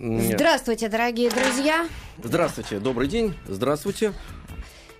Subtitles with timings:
[0.00, 1.88] Здравствуйте, дорогие друзья.
[2.22, 3.34] Здравствуйте, добрый день.
[3.48, 4.12] Здравствуйте.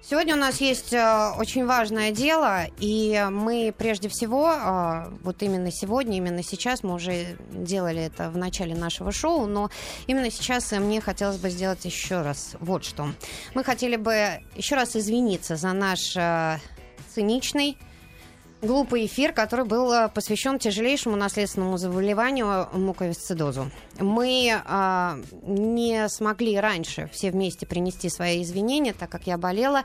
[0.03, 5.71] Сегодня у нас есть э, очень важное дело, и мы прежде всего, э, вот именно
[5.71, 9.71] сегодня, именно сейчас, мы уже делали это в начале нашего шоу, но
[10.09, 13.13] именно сейчас мне хотелось бы сделать еще раз вот что.
[13.55, 16.59] Мы хотели бы еще раз извиниться за наш э,
[17.15, 17.77] циничный
[18.63, 23.71] глупый эфир, который был э, посвящен тяжелейшему наследственному заболеванию муковисцидозу.
[23.99, 29.85] Мы э, не смогли раньше все вместе принести свои извинения, так как я болела,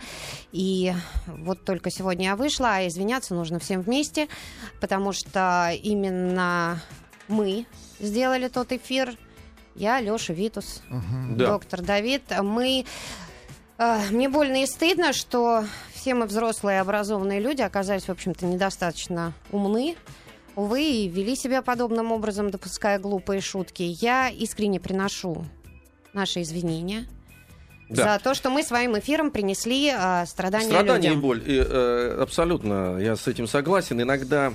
[0.51, 0.93] и
[1.27, 4.27] вот только сегодня я вышла, а извиняться нужно всем вместе,
[4.81, 6.81] потому что именно
[7.27, 7.65] мы
[7.99, 9.15] сделали тот эфир.
[9.75, 11.35] Я, Леша Витус, угу.
[11.35, 11.95] доктор да.
[11.95, 12.23] Давид.
[12.41, 12.85] Мы
[13.77, 15.65] э, мне больно и стыдно, что
[16.03, 19.95] все мы взрослые образованные люди оказались, в общем-то, недостаточно умны,
[20.57, 23.83] увы, и вели себя подобным образом, допуская глупые шутки.
[23.83, 25.45] Я искренне приношу
[26.11, 27.05] наши извинения.
[27.87, 28.17] Да.
[28.17, 31.19] За то, что мы своим эфиром принесли э, страдания, страдания людям.
[31.19, 31.41] и боль.
[31.45, 34.01] И, э, абсолютно, я с этим согласен.
[34.01, 34.53] Иногда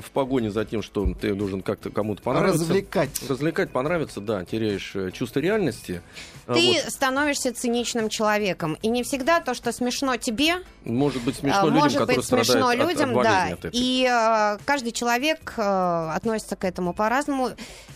[0.00, 2.60] в погоне за тем, что ты должен как-то кому-то понравиться.
[2.60, 3.10] Развлекать.
[3.28, 6.02] Развлекать, понравиться, да, теряешь э, чувство реальности.
[6.46, 6.92] А ты вот.
[6.92, 8.78] становишься циничным человеком.
[8.82, 10.56] И не всегда то, что смешно тебе,
[10.88, 13.46] может быть смешно людям, может быть смешно людям, от, от да.
[13.52, 17.50] От и э, каждый человек э, относится к этому по-разному.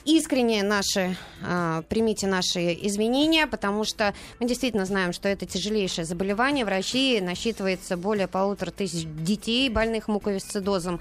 [0.05, 6.65] Искренне наши, э, примите наши извинения, потому что мы действительно знаем, что это тяжелейшее заболевание.
[6.65, 11.01] В России насчитывается более полутора тысяч детей, больных муковисцидозом.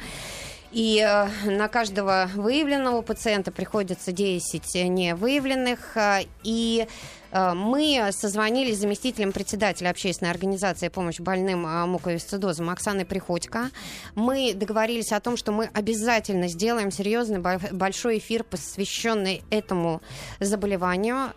[0.72, 5.98] И э, на каждого выявленного пациента приходится 10 невыявленных.
[5.98, 6.88] Э, и
[7.32, 13.70] э, мы созвонились с заместителем председателя общественной организации «Помощь больным муковисцидозом» Оксаной Приходько.
[14.16, 20.02] Мы договорились о том, что мы обязательно сделаем серьезный большой эфир, посвященный этому
[20.40, 21.34] заболеванию.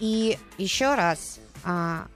[0.00, 2.06] И еще раз а,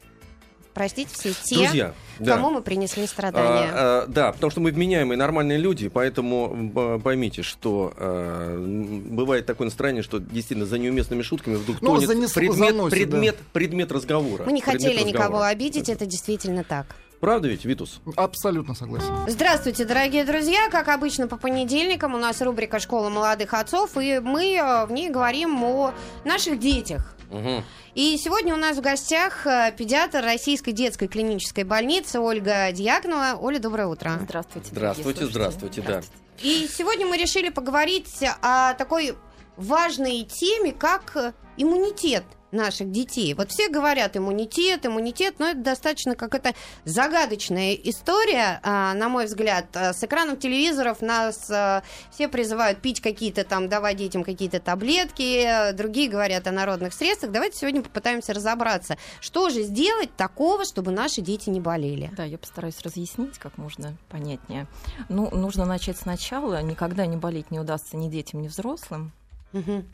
[0.81, 2.51] простить все те, Друзья, кому да.
[2.51, 3.71] мы принесли страдания.
[3.71, 9.67] А, а, да, потому что мы вменяемые нормальные люди, поэтому поймите, что а, бывает такое
[9.67, 13.45] настроение, что действительно за неуместными шутками вдруг ну, тонет занесло, предмет, заносит, предмет, да.
[13.53, 14.45] предмет разговора.
[14.47, 15.09] Мы не хотели разговора.
[15.09, 16.87] никого обидеть, это действительно так.
[17.21, 18.01] Правда ведь, Витус?
[18.17, 19.13] Абсолютно согласен.
[19.29, 20.71] Здравствуйте, дорогие друзья.
[20.71, 25.11] Как обычно, по понедельникам у нас рубрика «Школа молодых отцов», и мы э, в ней
[25.11, 25.93] говорим о
[26.25, 27.15] наших детях.
[27.31, 27.63] Угу.
[27.95, 33.39] И сегодня у нас в гостях э, педиатр Российской детской клинической больницы Ольга Дьякнова.
[33.41, 34.19] Оля, доброе утро.
[34.23, 34.69] Здравствуйте.
[34.73, 36.03] Здравствуйте, здравствуйте, да.
[36.43, 39.15] И сегодня мы решили поговорить о такой
[39.57, 43.35] важной теме, как иммунитет наших детей.
[43.35, 49.67] Вот все говорят иммунитет, иммунитет, но это достаточно какая-то загадочная история, а, на мой взгляд.
[49.75, 55.73] А, с экранов телевизоров нас а, все призывают пить какие-то там, давать детям какие-то таблетки,
[55.73, 57.33] другие говорят о народных средствах.
[57.33, 62.11] Давайте сегодня попытаемся разобраться, что же сделать такого, чтобы наши дети не болели.
[62.17, 64.67] Да, я постараюсь разъяснить как можно понятнее.
[65.09, 66.63] Ну, нужно начать сначала.
[66.63, 69.13] Никогда не болеть не удастся ни детям, ни взрослым.
[69.53, 69.85] Угу.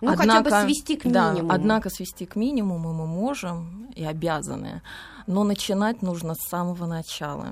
[0.00, 1.48] Ну, однако, хотя бы свести к минимуму.
[1.48, 4.82] Да, однако свести к минимуму мы можем и обязаны.
[5.26, 7.46] Но начинать нужно с самого начала.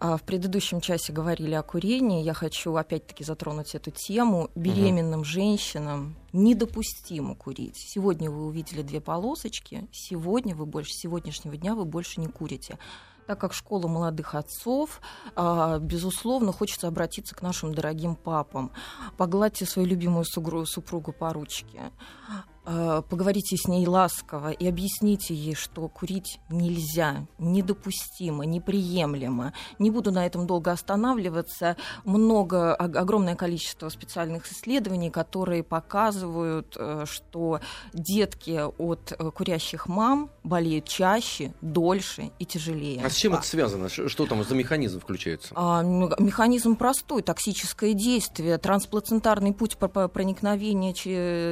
[0.00, 2.22] А, в предыдущем часе говорили о курении.
[2.22, 4.50] Я хочу опять-таки затронуть эту тему.
[4.54, 5.24] Беременным угу.
[5.24, 7.76] женщинам недопустимо курить.
[7.76, 9.86] Сегодня вы увидели две полосочки.
[9.92, 12.78] Сегодня вы больше, с сегодняшнего дня вы больше не курите
[13.28, 15.02] так как школа молодых отцов,
[15.36, 18.72] а, безусловно, хочется обратиться к нашим дорогим папам.
[19.18, 21.92] Погладьте свою любимую супругу по ручке.
[22.70, 29.54] Э, поговорите с ней ласково и объясните ей, что курить нельзя, недопустимо, неприемлемо.
[29.78, 31.78] Не буду на этом долго останавливаться.
[32.04, 37.60] Много, огромное количество специальных исследований, которые показывают, э, что
[37.94, 43.00] детки от э, курящих мам болеют чаще, дольше и тяжелее.
[43.02, 43.88] А с чем это связано?
[43.88, 45.54] Что там за механизм включается?
[45.54, 50.92] А, механизм простой, токсическое действие, трансплацентарный путь проникновения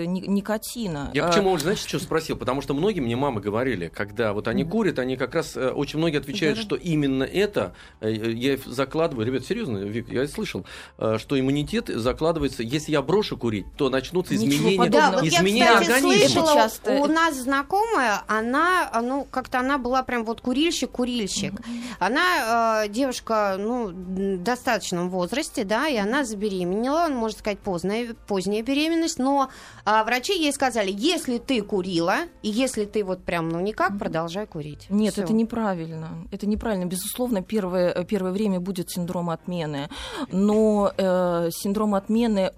[0.06, 1.58] никотина я почему, а...
[1.58, 2.36] знаете, что спросил?
[2.36, 5.98] Потому что многие мне мамы говорили, когда вот они курят, они как раз, э, очень
[5.98, 10.64] многие отвечают, что именно это, э, я закладываю, ребят, серьезно, Вик, я слышал,
[10.98, 15.80] э, что иммунитет закладывается, если я брошу курить, то начнутся изменения, да, вот изменения я,
[15.80, 16.46] кстати, организма.
[16.46, 21.54] Слышала, у нас знакомая, она, ну, как-то она была прям вот курильщик-курильщик.
[21.98, 29.18] Она девушка, ну, в достаточном возрасте, да, и она забеременела, можно сказать, поздняя, поздняя беременность,
[29.18, 29.50] но
[29.84, 34.46] а, врачи ей сказали, если ты курила, и если ты вот прям, ну никак, продолжай
[34.46, 34.86] курить.
[34.90, 35.22] Нет, Всё.
[35.22, 36.26] это неправильно.
[36.32, 36.86] Это неправильно.
[36.86, 39.88] Безусловно, первое, первое время будет синдром отмены.
[40.32, 42.52] Но э, синдром отмены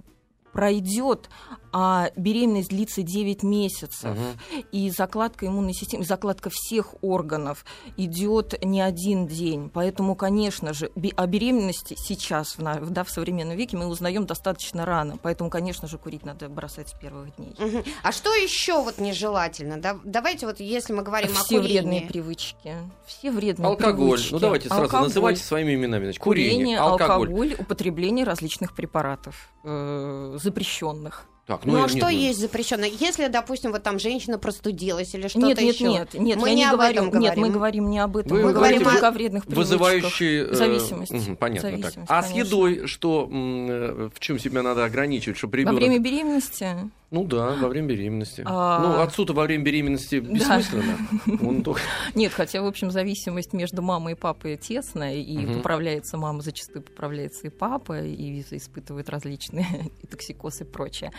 [0.52, 1.28] пройдет
[1.72, 4.62] а беременность длится 9 месяцев, угу.
[4.72, 7.64] и закладка иммунной системы, закладка всех органов
[7.96, 9.70] идет не один день.
[9.72, 15.18] Поэтому, конечно же, о беременности сейчас, в, да, в современном веке, мы узнаем достаточно рано.
[15.22, 17.54] Поэтому, конечно же, курить надо бросать с первых дней.
[17.58, 17.84] Угу.
[18.02, 19.80] А что еще вот нежелательно?
[19.80, 21.78] Да, давайте вот, если мы говорим Все о курении.
[21.80, 22.74] вредные привычки.
[23.06, 24.12] Все вредные алкоголь.
[24.12, 24.32] привычки.
[24.32, 25.08] Ну давайте сразу алкоголь.
[25.08, 26.04] называйте своими именами.
[26.04, 27.28] Значит, курение, курение алкоголь.
[27.28, 31.26] алкоголь, употребление различных препаратов э, запрещенных.
[31.48, 32.20] Так, ну, ну а нет, что нет.
[32.20, 32.90] есть запрещенное?
[32.90, 35.88] Если, допустим, вот там женщина простудилась или что-то нет, нет, еще.
[35.88, 37.22] Нет, нет, мы я не, не говорю, этом говорим.
[37.22, 38.32] Нет, мы говорим не об этом.
[38.36, 41.10] Вы мы говорим только о вредных вызывающие э, зависимость.
[41.10, 41.70] Угу, понятно.
[41.70, 42.04] Зависимость, так.
[42.06, 45.80] А с едой что, э, в чем себя надо ограничивать, чтобы ребенок...
[45.80, 48.42] Во время беременности ну да, во время беременности.
[48.44, 48.80] А...
[48.80, 50.98] Ну, отцу-то во время беременности бессмысленно.
[51.40, 51.80] Он только...
[52.14, 55.54] Нет, хотя, в общем, зависимость между мамой и папой тесная, и угу.
[55.54, 61.12] поправляется мама, зачастую поправляется и папа, и испытывает различные и токсикоз и прочее.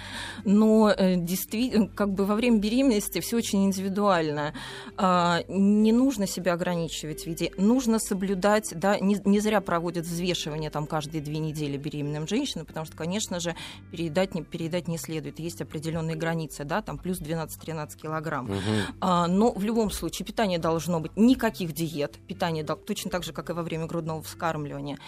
[0.46, 4.54] Но э, действительно, как бы во время беременности все очень индивидуально.
[4.96, 10.70] А, не нужно себя ограничивать в виде, нужно соблюдать, да, не, не зря проводят взвешивание
[10.70, 13.56] там каждые две недели беременным женщинам, потому что, конечно же,
[13.92, 15.40] переедать не, переедать не следует.
[15.40, 18.46] Есть определенные определенные границы, да, там плюс 12-13 килограмм.
[18.46, 18.60] Угу.
[19.02, 23.50] А, но в любом случае питание должно быть никаких диет, питание точно так же, как
[23.50, 25.00] и во время грудного вскармливания.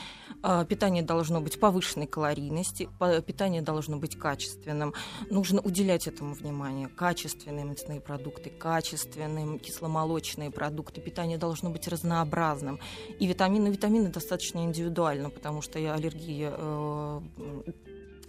[0.41, 2.89] А, питание должно быть повышенной калорийности,
[3.25, 4.93] питание должно быть качественным.
[5.29, 6.87] Нужно уделять этому внимание.
[6.87, 11.01] Качественные мясные продукты, качественные кисломолочные продукты.
[11.01, 12.79] Питание должно быть разнообразным.
[13.19, 17.21] И витамины, витамины достаточно индивидуально, потому что аллергия э,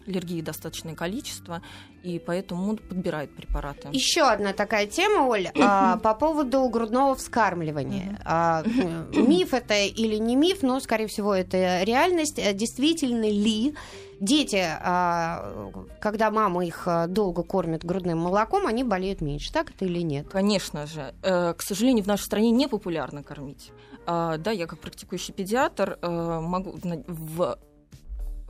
[0.06, 1.62] аллергии достаточное количество,
[2.02, 3.88] и поэтому подбирает препараты.
[3.92, 8.18] Еще одна такая тема, Оль, а, по поводу грудного вскармливания.
[8.24, 8.62] А,
[9.12, 12.38] миф это или не миф, но, скорее всего, это реальность.
[12.38, 13.74] Э, действительно ли
[14.22, 15.70] дети, а,
[16.00, 20.28] когда мама их а, долго кормит грудным молоком, они болеют меньше, так это или нет?
[20.28, 21.14] Конечно же.
[21.22, 23.72] Э, к сожалению, в нашей стране не популярно кормить.
[24.06, 27.58] А, да, я как практикующий педиатр э, могу в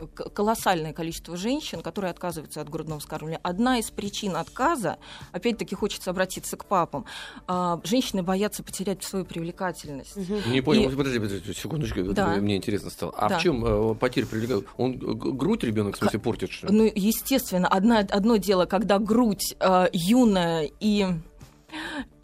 [0.09, 3.41] колоссальное количество женщин, которые отказываются от грудного вскармливания.
[3.43, 4.99] Одна из причин отказа,
[5.33, 7.05] опять-таки хочется обратиться к папам,
[7.47, 10.17] а, женщины боятся потерять свою привлекательность.
[10.47, 10.97] Не понял, И...
[10.97, 12.37] подожди, подожди, секундочку, да.
[12.37, 13.13] мне интересно стало.
[13.17, 13.39] А да.
[13.39, 14.71] в чем э, потеря привлекательности?
[14.77, 16.51] Он грудь ребенок, в смысле, портит?
[16.51, 21.07] Что Ну, естественно, одна, одно дело, когда грудь э, юная и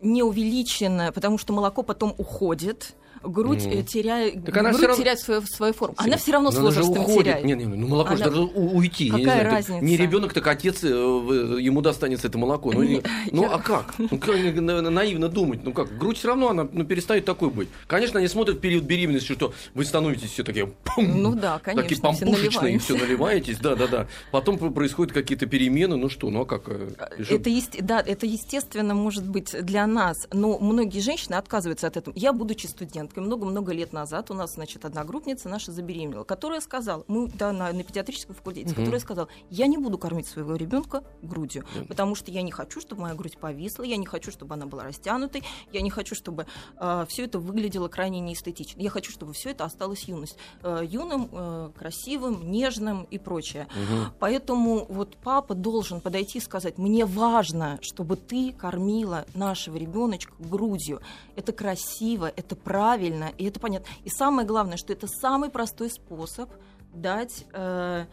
[0.01, 3.83] не увеличенная, потому что молоко потом уходит, грудь mm.
[3.85, 4.97] теряет, так грудь равно...
[4.97, 5.95] теряет свою, свою форму.
[5.99, 7.45] Она все равно с возрастом теряет.
[7.45, 8.19] Нет, нет, ну молоко она...
[8.19, 9.11] же должно уйти.
[9.11, 9.85] Какая не знаю, разница?
[9.85, 12.73] Не ребенок, так отец, э, ему достанется это молоко.
[12.73, 13.55] Ну, не, ну я...
[13.55, 13.95] а как?
[13.99, 15.65] Ну, как наивно думать.
[15.65, 17.69] Ну как, грудь все равно она ну, перестает такой быть.
[17.87, 21.83] Конечно, они смотрят в период беременности, что вы становитесь все такие пум, ну да, конечно,
[21.83, 24.07] такие помпушечные, все, все наливаетесь, да, да, да.
[24.31, 26.69] Потом происходят какие-то перемены, ну что, ну а как?
[26.69, 26.91] Э,
[27.29, 32.15] это есть, да, это естественно может быть для нас, но многие женщины отказываются от этого.
[32.17, 32.67] Я, будучи
[33.09, 37.73] студенткой, много-много лет назад у нас, значит, одногруппница наша забеременела, которая сказала, мы да, на,
[37.73, 38.77] на педиатрическом факультете, угу.
[38.77, 41.87] которая сказала, я не буду кормить своего ребенка грудью, угу.
[41.87, 44.85] потому что я не хочу, чтобы моя грудь повисла, я не хочу, чтобы она была
[44.85, 46.47] растянутой, я не хочу, чтобы
[46.79, 48.81] э, все это выглядело крайне неэстетично.
[48.81, 53.67] Я хочу, чтобы все это осталось юность, э, юным, э, красивым, нежным и прочее.
[53.71, 54.15] Угу.
[54.19, 61.01] Поэтому вот папа должен подойти и сказать, мне важно, чтобы ты кормила нашего ребеночка грудью.
[61.37, 62.98] Это красиво, это правильно,
[63.39, 63.87] и это понятно.
[64.05, 66.51] И самое главное, что это самый простой способ
[66.93, 68.07] дать э,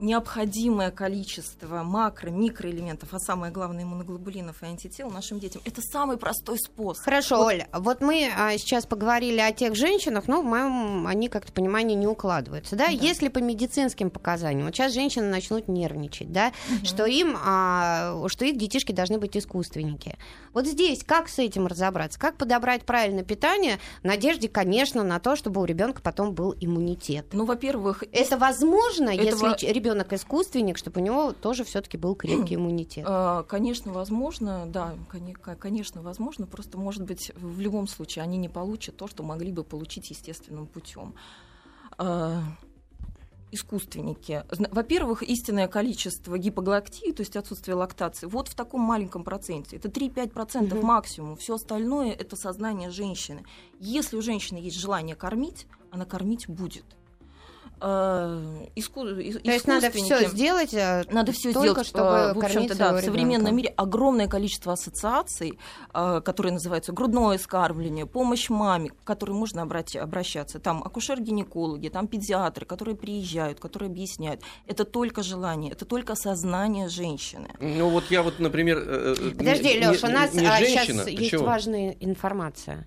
[0.00, 5.62] необходимое количество макро, микроэлементов, а самое главное иммуноглобулинов и антител нашим детям.
[5.64, 7.04] Это самый простой способ.
[7.04, 7.46] Хорошо, вот.
[7.46, 11.96] Оля, вот мы а, сейчас поговорили о тех женщинах, но в моем они как-то понимание
[11.96, 12.86] не укладываются, да?
[12.86, 12.92] да?
[12.92, 16.86] Если по медицинским показаниям, вот сейчас женщины начнут нервничать, да, угу.
[16.86, 20.16] что им, а, что их детишки должны быть искусственники.
[20.52, 22.18] Вот здесь как с этим разобраться?
[22.18, 27.26] Как подобрать правильное питание в надежде, конечно, на то, чтобы у ребенка потом был иммунитет?
[27.32, 29.50] Ну, во-первых, это возможно, Этого...
[29.50, 33.04] если ребенок искусственник, чтобы у него тоже все-таки был крепкий иммунитет?
[33.08, 34.94] А, конечно, возможно, да,
[35.58, 36.46] конечно, возможно.
[36.46, 40.66] Просто, может быть, в любом случае они не получат то, что могли бы получить естественным
[40.66, 41.14] путем
[41.98, 42.42] а,
[43.52, 44.44] искусственники.
[44.70, 49.76] Во-первых, истинное количество гипоглоктии, то есть отсутствие лактации, вот в таком маленьком проценте.
[49.76, 50.86] Это 3-5% угу.
[50.86, 51.36] максимум.
[51.36, 53.44] Все остальное это сознание женщины.
[53.78, 56.84] Если у женщины есть желание кормить, она кормить будет.
[57.80, 59.04] Э, иску...
[59.04, 63.00] То есть надо все сделать, э, надо все сделать, чтобы э, в общем-то, да, в
[63.00, 65.58] современном мире огромное количество ассоциаций,
[65.92, 70.58] которые называются грудное скармливание, помощь маме, к которой можно обрати- обращаться.
[70.58, 74.42] Там акушер-гинекологи, там педиатры, которые приезжают, которые объясняют.
[74.66, 77.48] Это только желание, это только сознание женщины.
[77.60, 78.80] Ну вот я вот, например...
[79.36, 81.44] Подожди, не- Леш, у нас не а, женщина, сейчас ты есть чего?
[81.44, 82.86] важная информация.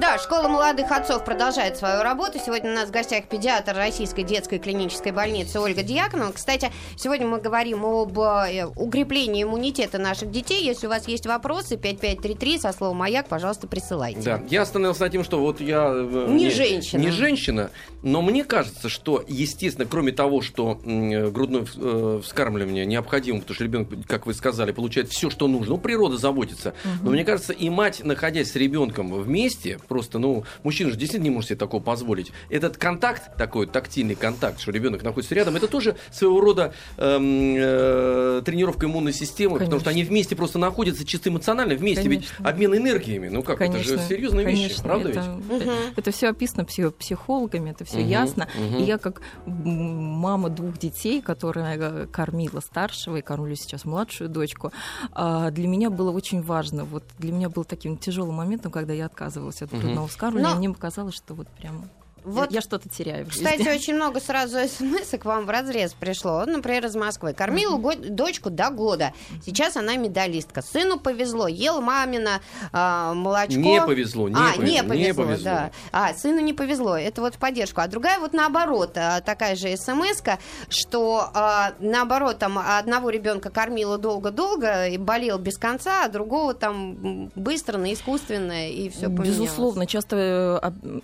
[0.00, 2.38] Да, школа молодых отцов продолжает свою работу.
[2.44, 6.32] Сегодня у нас в гостях педиатр Российской детской клинической больницы Ольга Дьяконова.
[6.32, 10.64] Кстати, сегодня мы говорим об э, укреплении иммунитета наших детей.
[10.64, 14.20] Если у вас есть вопросы, 5533 со словом «Маяк», пожалуйста, присылайте.
[14.20, 15.90] Да, я остановился на тем, что вот я...
[15.92, 17.00] э, Не женщина.
[17.00, 17.70] Не женщина,
[18.02, 23.64] но мне кажется, что, естественно, кроме того, что м, грудное э, вскармливание необходимо, потому что
[23.64, 25.74] ребенок, как вы сказали, получает все, что нужно.
[25.74, 26.74] Ну, природа заботится.
[27.02, 31.30] Но мне кажется, и мать, находясь с ребенком вместе, просто, ну, мужчина же действительно не
[31.34, 32.32] может себе такого позволить.
[32.50, 38.42] Этот контакт, такой тактильный контакт, что ребенок находится рядом, это тоже своего рода эм, э,
[38.44, 39.90] тренировка иммунной системы, потому что Конечно.
[39.90, 42.08] они вместе просто находятся чисто эмоционально вместе.
[42.08, 42.48] Ведь Конечно.
[42.48, 45.62] обмен энергиями, ну как, это же серьезные вещи, конечно, правда это, ведь?
[45.96, 48.48] Это, все описано пси- психологами, это все Мгм, ясно.
[48.56, 48.76] мгм.
[48.78, 54.72] И я как мама двух детей, которая э, кормила старшего и кормлю сейчас младшую дочку,
[55.12, 56.84] а, для меня было очень важно.
[56.84, 60.54] Вот для меня был таким тяжелым моментом, когда я отказывалась от грудного вскармливания.
[60.54, 61.88] Но- Мне показалось, что вот прям
[62.24, 63.26] Вот я что-то теряю.
[63.26, 66.38] в Кстати, очень много сразу смс к вам в разрез пришло.
[66.38, 67.32] Вот, например, из Москвы.
[67.32, 69.12] Кормила го- дочку до года.
[69.44, 70.62] Сейчас она медалистка.
[70.62, 71.48] Сыну повезло.
[71.48, 72.40] Ел мамина
[72.72, 73.58] а, молочко.
[73.58, 75.44] Не повезло, не а, повезло, не не повезло, повезло.
[75.44, 75.70] да.
[75.92, 76.96] А, сыну не повезло.
[76.96, 77.80] Это вот в поддержку.
[77.80, 80.22] А другая вот наоборот, а, такая же смс
[80.68, 87.30] что а, наоборот, там одного ребенка кормила долго-долго и болел без конца, а другого там
[87.34, 89.28] быстро, на искусственное, и все поменялось.
[89.28, 91.00] Безусловно, часто э,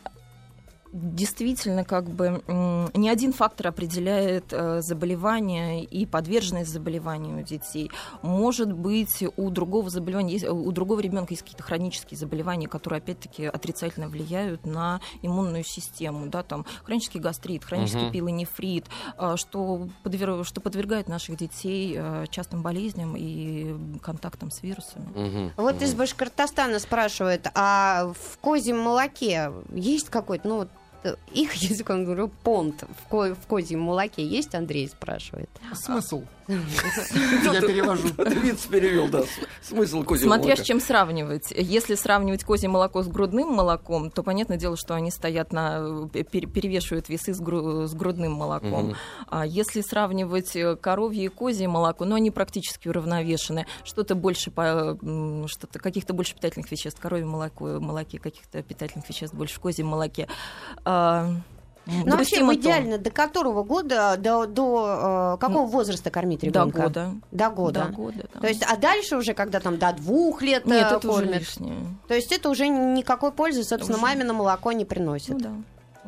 [1.02, 2.42] действительно как бы
[2.94, 7.90] не один фактор определяет э, заболевание и подверженность заболеванию у детей.
[8.22, 14.08] Может быть, у другого заболевания у другого ребенка есть какие-то хронические заболевания, которые опять-таки отрицательно
[14.08, 18.12] влияют на иммунную систему, да, там хронический гастрит, хронический Мгм.
[18.12, 18.86] пилонефрит,
[19.18, 25.06] э, что, подвер- что подвергает наших детей э, частым болезням и контактам с вирусами.
[25.14, 25.98] Мгм, Вот из мгм.
[25.98, 30.68] Башкортостана спрашивают, а в козьем молоке есть какой-то, ну, вот,
[31.32, 35.50] их языком говорю, понт в, ко- в козьем молоке есть, Андрей спрашивает.
[35.74, 36.24] Смысл?
[36.48, 38.08] Я перевожу.
[38.18, 39.22] Виц перевел, да.
[39.62, 41.50] Смысл козьего Смотря с чем сравнивать.
[41.50, 46.22] Если сравнивать козье молоко с грудным молоком, то понятное дело, что они стоят на э,
[46.22, 48.96] пер- перевешивают весы с, гру- с грудным молоком.
[49.28, 53.66] А если сравнивать э, коровье и козье молоко, ну они практически уравновешены.
[53.84, 54.98] Что-то больше по,
[55.46, 57.00] что-то каких-то больше питательных веществ.
[57.00, 60.28] Коровье молоко, молоке каких-то питательных веществ больше в козьем молоке.
[60.84, 61.30] А,
[61.88, 62.54] Ну, вообще, то.
[62.54, 66.82] идеально до которого года, до, до э, какого возраста кормить До ребенка?
[66.82, 67.14] года.
[67.32, 67.84] До года.
[67.86, 68.40] До года, да.
[68.40, 71.40] То есть, а дальше уже, когда там до двух лет Нет, э, это уже кормят,
[71.40, 71.74] лишнее.
[72.06, 74.02] то есть это уже никакой пользы, собственно, Уже.
[74.06, 75.30] мамино молоко не приносит.
[75.30, 75.50] Ну да,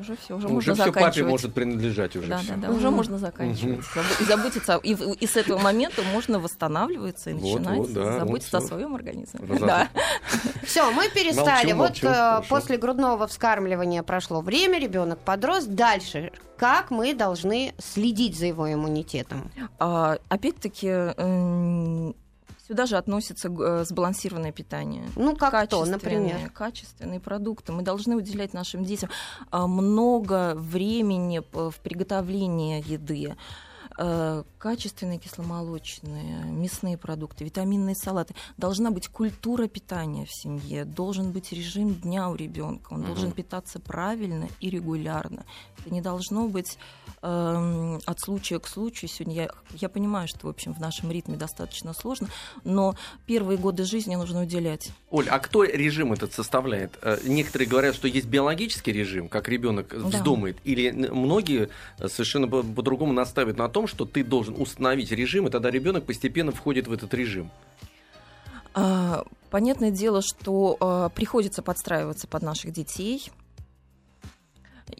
[0.00, 1.30] уже все, уже, Уже можно все папе заканчивать.
[1.30, 2.28] может принадлежать уже.
[2.28, 2.54] Да, всё.
[2.56, 3.84] да, да, уже можно заканчивать.
[4.20, 8.58] И заботиться, и, и с этого момента можно восстанавливаться и Вот, начинать вот, да, заботиться
[8.58, 9.40] вот о своем организме.
[9.60, 9.88] Да.
[10.64, 11.72] Все, мы перестали.
[11.72, 12.48] Молчу, вот молчу, э, хорошо.
[12.48, 15.64] после грудного вскармливания прошло время, ребенок подрос.
[15.64, 19.50] Дальше, как мы должны следить за его иммунитетом?
[19.78, 20.88] А, Опять-таки,
[22.70, 25.02] сюда же относится э, сбалансированное питание.
[25.16, 26.50] Ну, как то, Качественные- например.
[26.50, 27.72] Качественные продукты.
[27.72, 29.10] Мы должны уделять нашим детям
[29.50, 33.34] а, много времени в приготовлении еды.
[34.02, 38.34] Э, Качественные кисломолочные, мясные продукты, витаминные салаты.
[38.58, 42.92] Должна быть культура питания в семье, должен быть режим дня у ребенка.
[42.92, 43.06] Он Мгм.
[43.08, 45.44] должен питаться правильно и регулярно.
[45.78, 46.76] Это не должно быть
[47.22, 49.10] эм, от случая к случаю.
[49.10, 52.28] Сегодня я, я понимаю, что, в общем, в нашем ритме достаточно сложно,
[52.64, 52.94] но
[53.26, 54.90] первые годы жизни нужно уделять.
[55.10, 56.98] Оль, а кто режим этот составляет?
[57.02, 62.48] Э, Некоторые говорят, что есть биологический режим, как ребенок вздумает, или н- многие э, совершенно
[62.48, 66.88] по- по-другому настаивают на том, что ты должен установить режим, и тогда ребенок постепенно входит
[66.88, 67.50] в этот режим.
[68.72, 73.30] А, Понятное дело, что а, приходится подстраиваться под наших детей.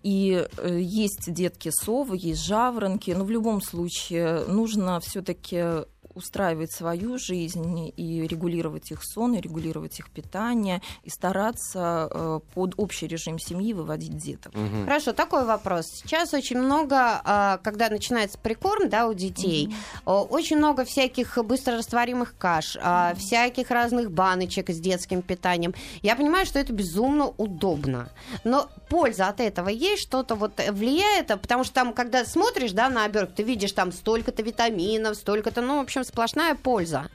[0.03, 7.19] И э, есть детки совы, есть жаворонки, но в любом случае нужно все-таки устраивать свою
[7.19, 13.39] жизнь и регулировать их сон, и регулировать их питание, и стараться э, под общий режим
[13.39, 14.53] семьи выводить деток.
[14.55, 14.85] Угу.
[14.85, 15.87] Хорошо, такой вопрос.
[15.87, 19.73] Сейчас очень много, а, когда начинается прикорм да, у детей,
[20.05, 20.13] угу.
[20.31, 23.17] очень много всяких быстрорастворимых каш, угу.
[23.17, 25.75] всяких разных баночек с детским питанием.
[26.03, 28.09] Я понимаю, что это безумно удобно.
[28.45, 33.05] Но польза от этого есть, что-то вот влияет, потому что там, когда смотришь да, на
[33.05, 37.09] обертку, ты видишь там столько-то витаминов, столько-то, ну, в общем, сплошная польза.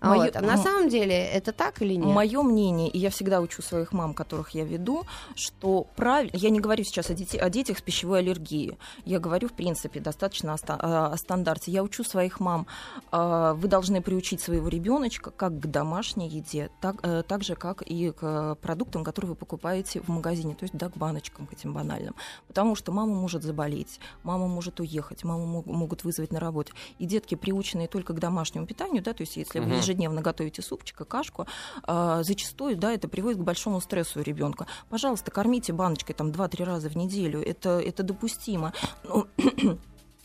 [0.00, 0.24] Моё...
[0.24, 0.36] Вот.
[0.36, 2.06] А на самом деле это так или нет?
[2.06, 6.60] Мое мнение, и я всегда учу своих мам, которых я веду, что правильно, я не
[6.60, 7.36] говорю сейчас о, дети...
[7.36, 11.70] о детях с пищевой аллергией, я говорю, в принципе, достаточно о, о стандарте.
[11.70, 12.66] Я учу своих мам,
[13.10, 17.82] а, вы должны приучить своего ребеночка как к домашней еде, так, э, так же, как
[17.82, 21.72] и к продуктам, которые вы покупаете в магазине, то есть да, к баночкам, к этим
[21.72, 22.14] банальным.
[22.48, 26.72] Потому что мама может заболеть, мама может уехать, маму могут вызвать на работу.
[26.98, 31.00] И детки, приученные только к домашнему питанию, да, то есть если вы ежедневно готовите супчик
[31.00, 31.46] и кашку,
[31.86, 34.66] э, зачастую, да, это приводит к большому стрессу у ребенка.
[34.88, 38.72] Пожалуйста, кормите баночкой там 2-3 раза в неделю, это, это допустимо.
[39.04, 39.26] Ну,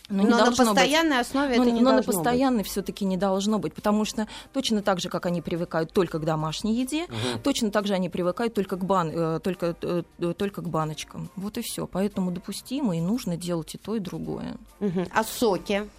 [0.10, 1.28] но, но на постоянной быть.
[1.28, 5.00] основе но, это не Но на постоянной все-таки не должно быть, потому что точно так
[5.00, 7.40] же, как они привыкают только к домашней еде, угу.
[7.44, 10.04] точно так же они привыкают только к, бан, э, только, э,
[10.38, 11.30] только к баночкам.
[11.36, 11.88] Вот и все.
[11.88, 14.58] Поэтому допустимо и нужно делать и то, и другое.
[14.80, 15.08] Угу.
[15.12, 15.90] А соки?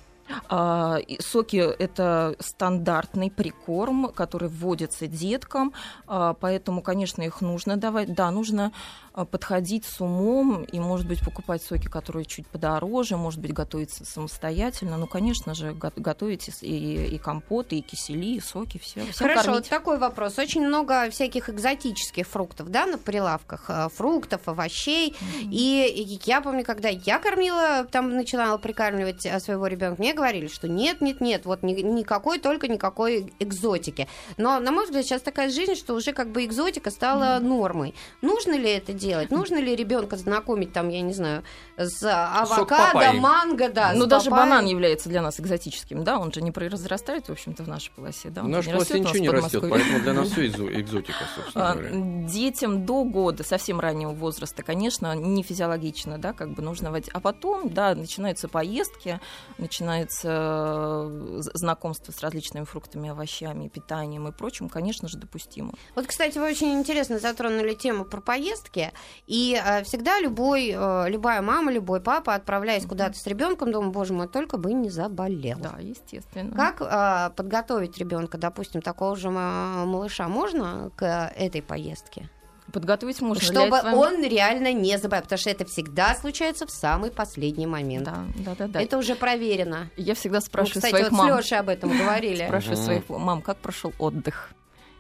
[0.48, 5.72] А, соки– это стандартный прикорм, который вводится деткам,
[6.06, 8.14] а, поэтому, конечно, их нужно давать.
[8.14, 8.72] Да, нужно
[9.12, 14.04] а, подходить с умом и, может быть, покупать соки, которые чуть подороже, может быть, готовиться
[14.04, 14.96] самостоятельно.
[14.96, 19.00] Ну, конечно же, готовить и, и компоты, и кисели, и соки, все.
[19.16, 19.46] Хорошо, кормить.
[19.46, 20.38] вот такой вопрос.
[20.38, 25.10] Очень много всяких экзотических фруктов, да, на прилавках, фруктов, овощей.
[25.10, 25.48] Mm-hmm.
[25.50, 31.00] И я помню, когда я кормила, там начинала прикармливать своего ребенка, мне говорили, что нет,
[31.00, 34.08] нет, нет, вот ни, никакой, только никакой экзотики.
[34.36, 37.94] Но, на мой взгляд, сейчас такая жизнь, что уже как бы экзотика стала нормой.
[38.22, 39.30] Нужно ли это делать?
[39.30, 41.44] Нужно ли ребенка знакомить, там, я не знаю,
[41.76, 44.50] с авокадо, манго, да, Ну, даже папайей?
[44.50, 48.30] банан является для нас экзотическим, да, он же не произрастает, в общем-то, в нашей полосе,
[48.30, 48.42] да.
[48.42, 51.90] В нашей полосе ничего не растет, поэтому для нас все экзотика, собственно а, говоря.
[52.28, 56.86] Детям до года, совсем раннего возраста, конечно, не физиологично, да, как бы нужно.
[57.12, 59.20] А потом, да, начинаются поездки,
[59.58, 65.72] начинается начинается э, знакомство с различными фруктами, овощами, питанием и прочим, конечно же, допустимо.
[65.94, 68.92] Вот, кстати, вы очень интересно затронули тему про поездки,
[69.26, 72.88] и э, всегда любой, э, любая мама, любой папа, отправляясь mm-hmm.
[72.88, 75.58] куда-то с ребенком, думаю, боже мой, только бы не заболел.
[75.58, 76.54] Да, естественно.
[76.56, 82.30] Как подготовить ребенка, допустим, такого же малыша можно к этой поездке?
[82.72, 83.42] Подготовить можно.
[83.42, 88.04] Чтобы он реально не заболел, потому что это всегда случается в самый последний момент.
[88.04, 88.66] Да, да, да.
[88.68, 88.82] да.
[88.82, 89.90] Это уже проверено.
[89.96, 91.28] Я всегда спрашиваю ну, кстати, своих вот мам.
[91.28, 92.44] с Лешей об этом говорили.
[92.46, 94.52] Спрашиваю своих мам, как прошел отдых.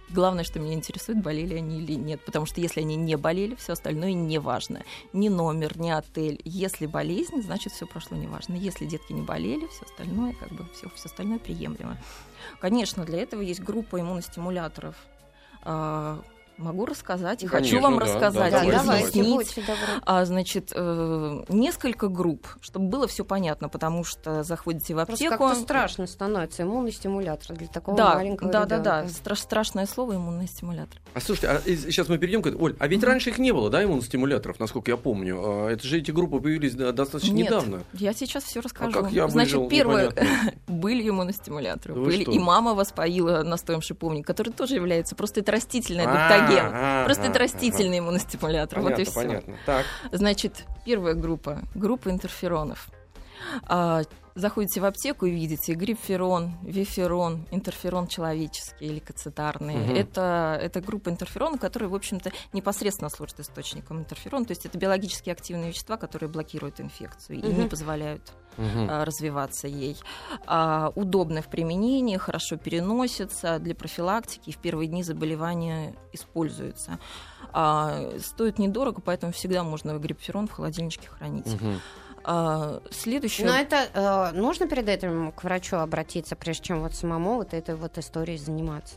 [0.08, 2.24] Главное, что меня интересует, болели они или нет.
[2.24, 4.84] Потому что если они не болели, все остальное не важно.
[5.12, 6.40] Ни номер, ни отель.
[6.44, 8.54] Если болезнь, значит, все прошло неважно.
[8.54, 11.98] Если детки не болели, все остальное, как бы, все, все остальное приемлемо.
[12.60, 14.94] Конечно, для этого есть группа иммуностимуляторов
[15.62, 16.22] а,
[16.58, 19.54] Могу рассказать, и Конечно, хочу вам да, рассказать, да, и разъяснить.
[20.06, 25.36] А, значит, э, несколько групп, чтобы было все понятно, потому что заходите в аптеку.
[25.36, 28.82] Просто как-то страшно становится иммунный стимулятор для такого да, маленького да, ребенка.
[28.82, 29.36] Да, да, да.
[29.36, 30.98] страшное слово иммунный стимулятор.
[31.12, 32.64] А слушайте, а сейчас мы перейдем к этому.
[32.64, 33.06] Оль, а ведь mm-hmm.
[33.06, 35.38] раньше их не было, да, иммуностимуляторов, насколько я помню.
[35.38, 37.82] А это же эти группы появились достаточно Нет, недавно.
[37.92, 38.98] Я сейчас все расскажу.
[38.98, 40.10] А как я Значит, выжил, первые
[40.66, 41.94] были иммуностимуляторы.
[41.94, 45.52] Вы были, и мама вас поила настоем шиповник, который тоже является просто это
[46.46, 47.04] адаптоген.
[47.04, 48.80] Просто это растительный иммуностимулятор.
[48.82, 49.54] Понятно, вот и понятно.
[49.66, 49.86] Так.
[50.12, 52.88] Значит, первая группа, группа интерферонов.
[54.36, 59.76] Заходите в аптеку и видите грипферон, виферон, интерферон человеческий или кацетарный.
[59.76, 59.92] Угу.
[59.92, 64.44] Это, это группа интерферона, которые, в общем-то, непосредственно служат источником интерферона.
[64.44, 67.48] То есть это биологически активные вещества, которые блокируют инфекцию угу.
[67.48, 68.86] и не позволяют угу.
[68.90, 69.96] а, развиваться ей.
[70.46, 74.50] А, удобны в применении, хорошо переносятся для профилактики.
[74.50, 76.98] В первые дни заболевания используются.
[77.54, 81.54] А, стоит недорого, поэтому всегда можно грипферон в холодильничке хранить.
[81.54, 81.72] Угу.
[82.28, 83.46] А, следующее...
[83.46, 87.76] Но это э, нужно перед этим к врачу обратиться, прежде чем вот самому вот этой
[87.76, 88.96] вот историей заниматься?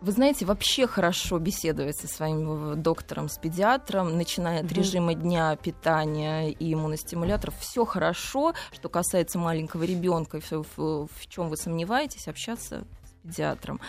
[0.00, 4.74] Вы знаете, вообще хорошо беседовать со своим доктором, с педиатром, начиная от mm-hmm.
[4.74, 7.58] режима дня, питания и иммуностимуляторов.
[7.58, 13.80] Все хорошо, что касается маленького ребенка, в, в, в чем вы сомневаетесь, общаться с педиатром.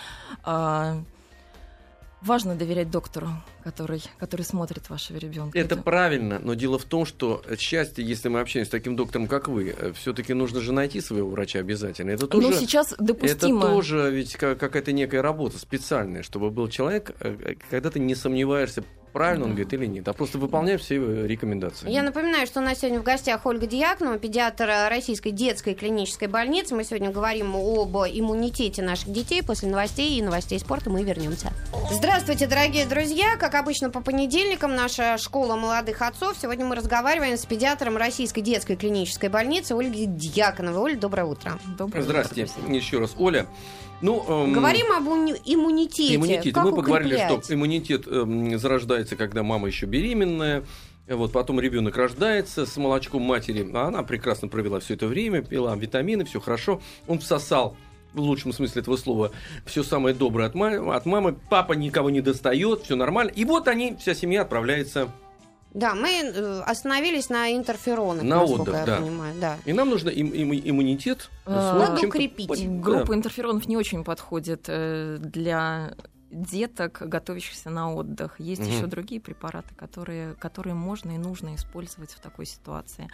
[0.43, 0.97] А,
[2.21, 3.29] Важно доверять доктору,
[3.63, 5.57] который, который смотрит вашего ребенка.
[5.57, 9.47] Это, правильно, но дело в том, что счастье, если мы общаемся с таким доктором, как
[9.47, 12.12] вы, э, все-таки нужно же найти своего врача обязательно.
[12.12, 13.60] Это тоже, ну, сейчас допустимо.
[13.60, 18.13] Это тоже ведь какая-то некая работа специальная, чтобы был человек, э, э, когда ты не
[18.13, 21.89] сомневаешься, правильно он говорит или нет, а просто выполняй все рекомендации.
[21.89, 26.76] Я напоминаю, что у нас сегодня в гостях Ольга Дьяконова, педиатр Российской детской клинической больницы.
[26.76, 29.43] Мы сегодня говорим об иммунитете наших детей.
[29.43, 31.52] После новостей и новостей спорта мы вернемся.
[31.91, 33.38] Здравствуйте, дорогие друзья.
[33.38, 36.38] Как обычно, по понедельникам наша школа молодых отцов.
[36.41, 40.82] Сегодня мы разговариваем с педиатром Российской детской клинической больницы Ольгой Дьяконовой.
[40.82, 41.60] Оля, доброе утро.
[41.78, 42.52] Доброе Здравствуйте.
[42.58, 42.74] Утро.
[42.74, 43.15] Еще раз.
[43.17, 43.45] Оля,
[44.01, 46.15] ну, эм, Говорим об иммунитете.
[46.15, 46.51] Иммунитете.
[46.51, 50.63] Как Мы поговорили, что иммунитет эм, зарождается, когда мама еще беременная.
[51.07, 55.75] Вот, потом ребенок рождается с молочком матери, а она прекрасно провела все это время, пила
[55.75, 56.81] витамины, все хорошо.
[57.07, 57.75] Он всосал
[58.13, 59.31] в лучшем смысле этого слова,
[59.65, 61.35] все самое доброе от, ма- от мамы.
[61.49, 63.31] Папа никого не достает, все нормально.
[63.31, 65.09] И вот они, вся семья отправляется
[65.73, 68.97] да, мы э, остановились на интерферонах, на отдых, я да.
[68.97, 69.36] понимаю.
[69.39, 69.57] Да.
[69.65, 71.29] И нам нужно им, им, иммунитет.
[71.45, 72.67] А, надо укрепить.
[72.81, 73.15] Группа да.
[73.15, 75.93] интерферонов не очень подходит э, для
[76.29, 78.39] деток, готовящихся на отдых.
[78.39, 78.69] Есть угу.
[78.69, 83.10] еще другие препараты, которые, которые можно и нужно использовать в такой ситуации.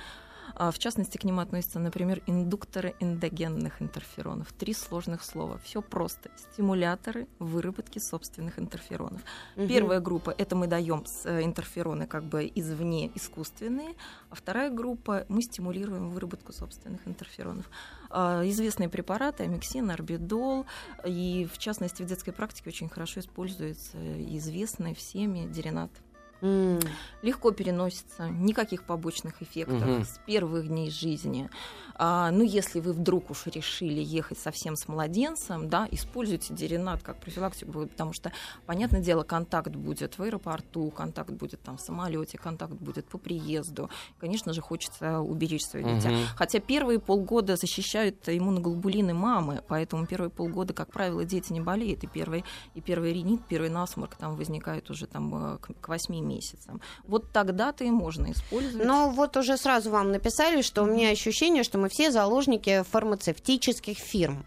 [0.56, 4.52] А, в частности, к ним относятся, например, индукторы эндогенных интерферонов.
[4.54, 5.60] Три сложных слова.
[5.64, 6.30] Все просто.
[6.38, 9.22] Стимуляторы выработки собственных интерферонов.
[9.56, 9.68] Угу.
[9.68, 13.96] Первая группа это мы даем э, интерфероны как бы извне искусственные,
[14.30, 17.70] а вторая группа мы стимулируем выработку собственных интерферонов.
[18.10, 20.66] А, известные препараты, амиксин, орбидол,
[21.06, 23.98] и в частности в детской практике очень хорошо используется
[24.38, 25.92] известный всеми деринат
[26.42, 26.88] Mm.
[27.24, 30.06] Легко переносится, никаких побочных эффектов mm-hmm.
[30.06, 31.50] с первых дней жизни.
[31.96, 37.20] А, ну, если вы вдруг уж решили ехать совсем с младенцем, да, используйте деринат как
[37.20, 38.32] профилактику, потому что,
[38.68, 43.90] понятное дело, контакт будет в аэропорту, контакт будет там в самолете, контакт будет по приезду.
[44.20, 46.12] Конечно же, хочется уберечь свое дитя.
[46.12, 46.26] Mm-hmm.
[46.36, 52.04] Хотя первые полгода защищают иммуноглобулины мамы, поэтому первые полгода, как правило, дети не болеют.
[52.04, 52.46] И первый,
[52.76, 56.82] и первый ринит, первый насморк там возникает уже там э, к 8 месяцам.
[57.06, 58.86] Вот тогда-то и можно использовать.
[58.86, 63.98] Но вот уже сразу вам написали, что у меня ощущение, что мы все заложники фармацевтических
[63.98, 64.46] фирм.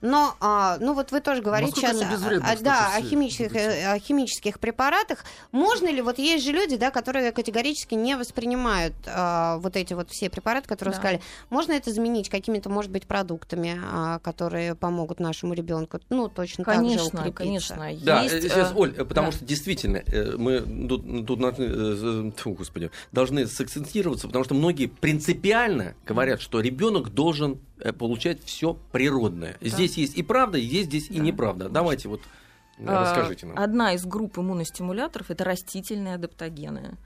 [0.00, 4.60] Но, а, ну вот вы тоже говорите сейчас о, да, о, химических, э, о химических
[4.60, 5.24] препаратах.
[5.50, 10.10] Можно ли, вот есть же люди, да, которые категорически не воспринимают а, вот эти вот
[10.10, 10.98] все препараты, которые да.
[10.98, 16.64] сказали, можно это заменить какими-то, может быть, продуктами, а, которые помогут нашему ребенку, ну, точно
[16.64, 17.74] конечно, так же укрепиться.
[17.74, 19.36] Конечно, Да, есть, сейчас, э, Оль, потому да.
[19.36, 20.02] что действительно
[20.36, 27.58] мы тут, тут фу, господи, должны сакцентироваться, потому что многие принципиально говорят, что ребенок должен
[27.80, 29.56] Э, получать все природное.
[29.60, 29.68] Да.
[29.68, 31.14] Здесь есть и правда, есть здесь да.
[31.14, 31.68] и неправда.
[31.68, 32.20] Давайте вот
[32.86, 33.58] а, расскажите нам.
[33.58, 36.96] Одна из групп иммуностимуляторов это растительные адаптогены.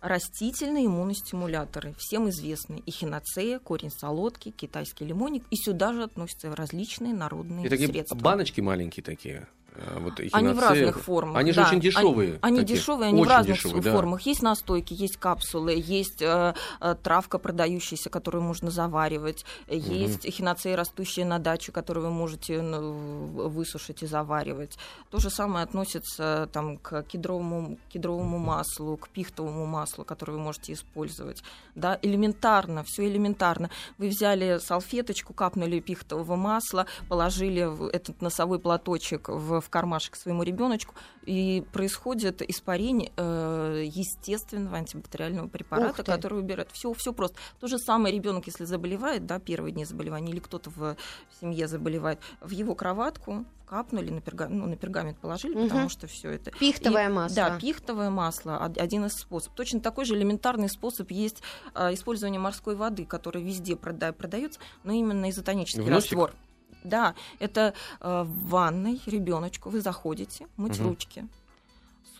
[0.00, 2.82] Растительные иммуностимуляторы, всем известны.
[2.86, 5.44] Эхиноцея, корень солодки, китайский лимонник.
[5.50, 8.14] И сюда же относятся различные народные и такие средства.
[8.14, 9.46] баночки маленькие такие.
[9.76, 11.36] Э, вот они в разных формах.
[11.36, 11.68] Они же да.
[11.68, 12.38] очень дешевые.
[12.42, 14.24] Они, они дешевые, они очень в разных дешевые, формах.
[14.24, 14.30] Да.
[14.30, 20.32] Есть настойки, есть капсулы, есть э, э, травка продающаяся, которую можно заваривать, есть угу.
[20.32, 22.92] хиноцея, растущая на даче, которую вы можете ну,
[23.48, 24.78] высушить и заваривать.
[25.10, 30.72] То же самое относится там, к кедровому, кедровому маслу, к пихтовому маслу, которое вы можете
[30.72, 31.42] использовать.
[31.74, 31.98] Да?
[32.02, 33.70] Элементарно, все элементарно.
[33.98, 40.94] Вы взяли салфеточку, капнули пихтового масла, положили этот носовой платочек в кармашек своему ребеночку,
[41.24, 46.70] и происходит испарение э, естественного антибактериального препарата, который убирает.
[46.72, 47.36] Все, все просто.
[47.60, 50.96] То же самое ребенок, если заболевает, да, первые дни заболевания, или кто-то в
[51.40, 55.68] семье заболевает, в его кроватку капнули, на, пергамент, ну, на пергамент положили, угу.
[55.68, 56.50] потому что все это.
[56.50, 57.36] Пихтовое и, масло.
[57.36, 59.54] Да, пихтовое масло один из способов.
[59.54, 61.40] Точно такой же элементарный способ есть
[61.72, 66.34] а, использование морской воды, которая везде прода- продается, но именно изотонический раствор.
[66.84, 70.90] Да, это э, в ванной ребеночку вы заходите, мыть угу.
[70.90, 71.26] ручки,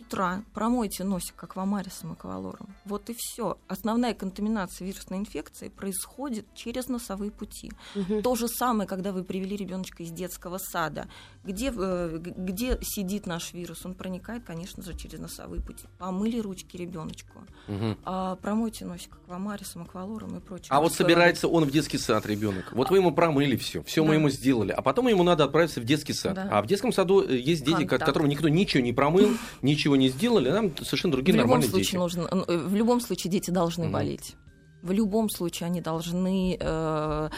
[0.01, 2.75] утра промойте носик аквамарисом и аквалором.
[2.85, 3.59] Вот и все.
[3.69, 7.71] Основная контаминация вирусной инфекции происходит через носовые пути.
[7.95, 8.23] Угу.
[8.23, 11.09] То же самое, когда вы привели ребеночка из детского сада.
[11.45, 13.87] Где, э, где сидит наш вирус?
[13.87, 15.87] Он проникает, конечно же, через носовые пути.
[15.99, 17.41] Помыли ручки ребеночку.
[17.69, 17.97] Угу.
[18.05, 20.69] А, промойте носик аквамарисом, аквалором и прочее.
[20.71, 22.73] А вот собирается он в детский сад, ребенок.
[22.73, 24.09] Вот вы ему промыли все, все да.
[24.09, 26.35] мы ему сделали, а потом ему надо отправиться в детский сад.
[26.35, 26.49] Да.
[26.51, 28.05] А в детском саду э, есть дети, Контакт.
[28.05, 29.31] которым никто ничего не промыл,
[29.63, 31.97] ничего не сделали, нам совершенно другие в нормальные случае дети.
[31.97, 33.93] Нужно, э, в любом случае дети должны угу.
[33.93, 34.37] болеть.
[34.83, 37.29] В любом случае они должны э,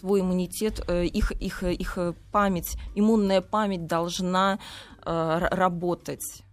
[0.00, 1.98] свой иммунитет, э, их, их, их
[2.32, 4.58] память, иммунная память должна
[5.04, 6.44] э, работать.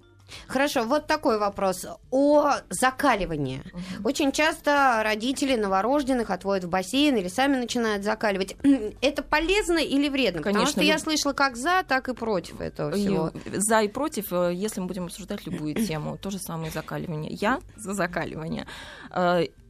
[0.48, 3.64] Хорошо, вот такой вопрос о закаливании.
[3.74, 4.10] Угу.
[4.10, 8.56] Очень часто родители новорожденных отводят в бассейн или сами начинают закаливать.
[9.02, 10.42] Это полезно или вредно?
[10.42, 10.66] Конечно.
[10.66, 13.32] Потому что я слышала как за, так и против этого всего.
[13.46, 17.32] За и против, э, если мы будем обсуждать любую тему, то же самое закаливание.
[17.34, 18.66] Я за закаливание.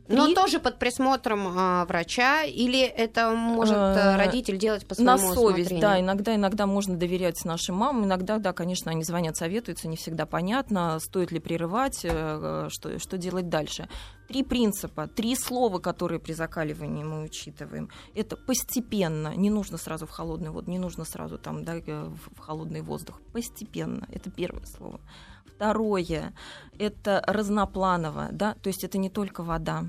[0.08, 0.36] Э, но и...
[0.36, 5.38] тоже под присмотром а, врача, или это может а, родитель делать по своему На совесть,
[5.38, 5.82] усмотрению?
[5.82, 6.00] да.
[6.00, 11.00] Иногда, иногда можно доверять нашим мамам, иногда, да, конечно, они звонят, советуются, не всегда понятно,
[11.00, 13.88] стоит ли прерывать, э, что, что делать дальше.
[14.32, 17.90] Три принципа, три слова, которые при закаливании мы учитываем.
[18.16, 22.82] Это постепенно, не нужно сразу в холодный воду, не нужно сразу там, да, в холодный
[22.82, 23.20] воздух.
[23.34, 25.02] Постепенно, это первое слово.
[25.46, 26.34] Второе,
[26.80, 29.84] это разнопланово, да, то есть это не только вода,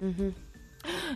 [0.00, 0.34] Угу.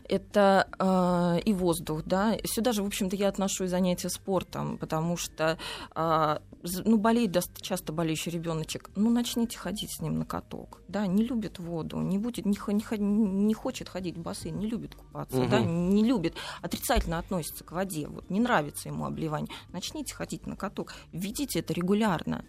[0.08, 2.36] Это э, и воздух, да.
[2.44, 5.58] Сюда же, в общем-то, я отношу и занятия спортом, потому что
[5.94, 6.38] э,
[6.84, 11.58] ну, болеет часто болеющий ребеночек, ну, начните ходить с ним на каток, да, не любит
[11.58, 15.48] воду, не будет, не, не, не хочет ходить в бассейн, не любит купаться, угу.
[15.48, 20.56] да, не любит, отрицательно относится к воде, вот, не нравится ему обливание, начните ходить на
[20.56, 22.44] каток, введите это регулярно.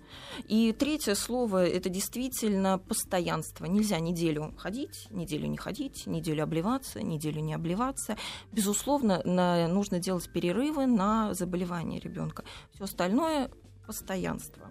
[0.47, 7.41] И третье слово, это действительно постоянство, нельзя неделю ходить, неделю не ходить, неделю обливаться, неделю
[7.41, 8.17] не обливаться,
[8.51, 12.43] безусловно, на, нужно делать перерывы на заболевание ребенка.
[12.73, 13.49] Все остальное
[13.85, 14.69] постоянства.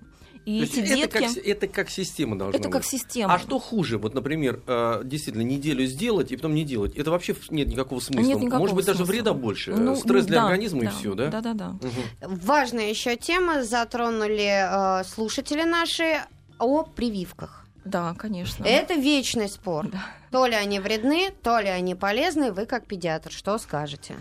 [0.48, 1.34] И эти это, детки...
[1.34, 2.78] как, это как система должна Это быть.
[2.78, 3.34] как система.
[3.34, 3.98] А что хуже?
[3.98, 6.96] Вот, например, э, действительно, неделю сделать и потом не делать.
[6.96, 8.26] Это вообще нет никакого смысла.
[8.26, 9.04] Нет никакого Может быть, смысла.
[9.04, 9.74] даже вреда больше.
[9.74, 11.28] Ну, Стресс ну, для да, организма да, и все, да?
[11.28, 11.68] Да, да, да.
[11.70, 12.36] Угу.
[12.46, 16.24] Важная еще тема затронули э, слушатели наши
[16.58, 17.66] о прививках.
[17.88, 18.64] Да, конечно.
[18.64, 19.88] Это вечный спор.
[19.88, 20.04] Да.
[20.30, 22.52] То ли они вредны, то ли они полезны.
[22.52, 24.16] Вы как педиатр, что скажете?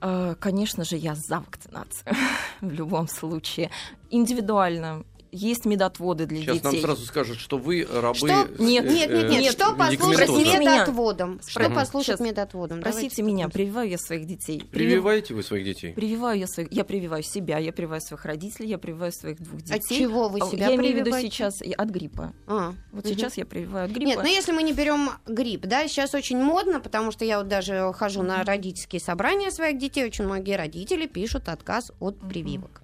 [0.00, 2.14] Э, конечно же, я за вакцинацию
[2.60, 3.70] в любом случае.
[4.10, 6.70] Индивидуально есть медотводы для Сейчас детей.
[6.70, 8.16] Сейчас нам сразу скажут, что вы рабы...
[8.16, 8.48] Что?
[8.58, 9.52] Нет, нет, нет, нет.
[9.52, 11.40] Что послушать медотводом?
[11.46, 12.80] Что послушать медотводом?
[12.80, 14.62] Спросите меня, прививаю я своих детей.
[14.70, 15.92] Прививаете вы своих детей?
[15.92, 16.72] Прививаю я своих...
[16.72, 19.78] Я прививаю себя, я прививаю своих родителей, я прививаю своих двух детей.
[19.78, 22.32] От чего вы себя Я имею в виду сейчас от гриппа.
[22.46, 23.14] А, вот угу.
[23.14, 24.08] сейчас я прививаю от гриппа.
[24.08, 27.48] Нет, но если мы не берем грипп, да, сейчас очень модно, потому что я вот
[27.48, 32.82] даже хожу на родительские собрания своих детей, очень многие родители пишут отказ от прививок.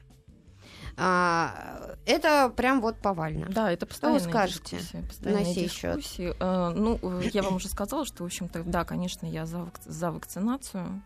[0.96, 3.48] А, это прям вот повально.
[3.48, 4.78] Да, это постоянная Что вы скажете
[5.20, 6.04] на сей счет?
[6.40, 11.02] А, ну, я вам уже сказала, что, в общем-то, да, конечно, я за, за вакцинацию.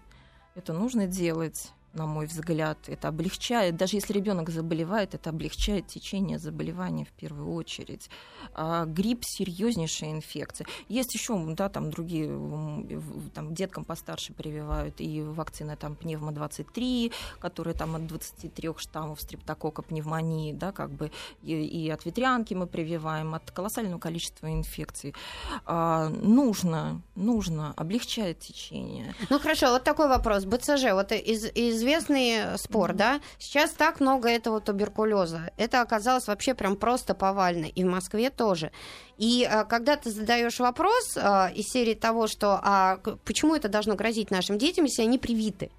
[0.54, 2.78] Это нужно делать на мой взгляд.
[2.86, 8.10] Это облегчает, даже если ребенок заболевает, это облегчает течение заболевания в первую очередь.
[8.54, 10.66] А грипп серьезнейшая инфекция.
[10.88, 12.28] Есть еще, да, там другие,
[13.34, 20.52] там деткам постарше прививают и вакцины там пневмо-23, которые там от 23 штаммов стрептокока пневмонии,
[20.52, 21.10] да, как бы
[21.42, 25.14] и, и от ветрянки мы прививаем, от колоссального количества инфекций.
[25.64, 29.14] А, нужно, нужно, облегчает течение.
[29.30, 30.44] Ну хорошо, вот такой вопрос.
[30.44, 32.96] БЦЖ, вот из, из известный спор, mm-hmm.
[32.96, 35.50] да, сейчас так много этого туберкулеза.
[35.56, 37.66] Это оказалось вообще прям просто повально.
[37.66, 38.70] И в Москве тоже.
[39.16, 43.94] И а, когда ты задаешь вопрос а, из серии того, что а почему это должно
[43.94, 45.70] грозить нашим детям, если они привиты?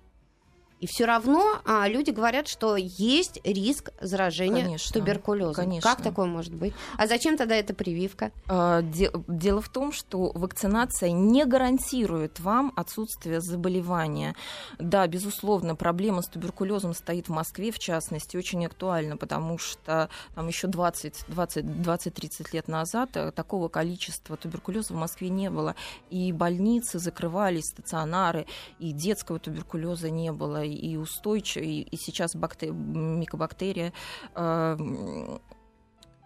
[0.80, 5.56] И все равно а, люди говорят, что есть риск заражения конечно, туберкулезом.
[5.56, 5.90] Конечно.
[5.90, 6.74] Как такое может быть?
[6.98, 8.32] А зачем тогда эта прививка?
[8.48, 14.36] А, дело в том, что вакцинация не гарантирует вам отсутствие заболевания.
[14.78, 20.48] Да, безусловно, проблема с туберкулезом стоит в Москве, в частности, очень актуальна, потому что там
[20.48, 25.76] еще 20-30 лет назад э, такого количества туберкулеза в Москве не было.
[26.10, 28.46] И больницы закрывались, стационары,
[28.80, 32.72] и детского туберкулеза не было и устойчив, и, сейчас бактер...
[32.72, 33.94] микобактерия
[34.36, 35.38] э,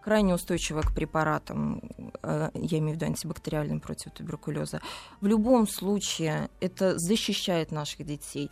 [0.04, 1.80] крайне устойчива к препаратам,
[2.22, 4.80] э, я имею в виду антибактериальным против туберкулеза.
[5.20, 8.50] В любом случае это защищает наших детей.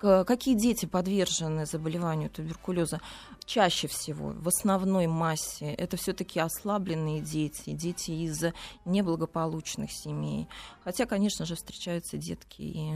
[0.00, 3.00] Какие дети подвержены заболеванию туберкулеза?
[3.44, 8.44] Чаще всего, в основной массе, это все-таки ослабленные дети, дети из
[8.84, 10.48] неблагополучных семей.
[10.82, 12.92] Хотя, конечно же, встречаются детки и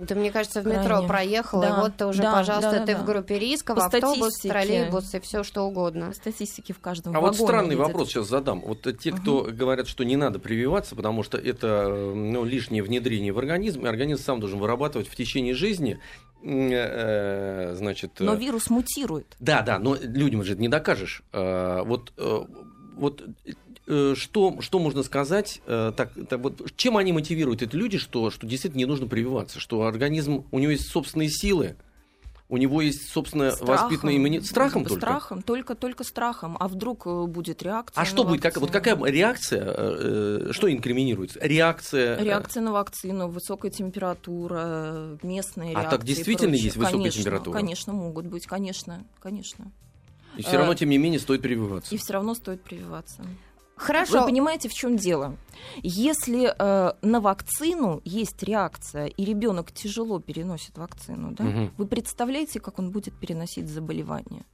[0.00, 1.08] это, мне кажется, в метро Крайне.
[1.08, 2.98] проехал, да, и вот ты уже, да, пожалуйста, да, да, ты да.
[3.00, 6.08] в группе риска, По в автобус, троллейбус и все что угодно.
[6.08, 7.86] По статистике в каждом А вот странный видят.
[7.86, 8.60] вопрос сейчас задам.
[8.60, 9.52] Вот те, кто угу.
[9.52, 14.22] говорят, что не надо прививаться, потому что это ну, лишнее внедрение в организм, и организм
[14.22, 16.00] сам должен вырабатывать в течение жизни
[16.42, 18.12] э, значит...
[18.18, 19.36] Но э, вирус мутирует.
[19.38, 21.22] Да, да, но людям же не докажешь.
[21.32, 22.12] Э, вот
[23.00, 23.52] вот э,
[24.16, 28.46] что, что можно сказать, э, так, так вот, чем они мотивируют эти люди, что, что
[28.46, 31.76] действительно не нужно прививаться, что организм, у него есть собственные силы,
[32.48, 33.68] у него есть, собственно, Страхом.
[33.84, 34.46] воспитанный иммунитет.
[34.48, 35.00] Страхом только?
[35.00, 36.56] Страхом, только, только страхом.
[36.58, 38.42] А вдруг э, будет реакция А что будет?
[38.42, 39.62] Как, вот какая реакция?
[39.64, 41.38] э, э, что инкриминируется?
[41.40, 42.18] Реакция.
[42.18, 45.90] э, Реакция на вакцину, высокая температура, местные А реакции.
[45.96, 47.54] так действительно есть высокая Конечно, температура?
[47.54, 49.70] Конечно, могут быть, конечно, конечно.
[50.36, 51.94] И все равно, э, тем не менее, стоит прививаться.
[51.94, 53.24] И все равно стоит прививаться.
[53.80, 54.20] Хорошо.
[54.20, 55.36] Вы понимаете, в чем дело?
[55.82, 61.72] Если э, на вакцину есть реакция, и ребенок тяжело переносит вакцину, да, Мгм.
[61.78, 64.44] вы представляете, как он будет переносить заболевание?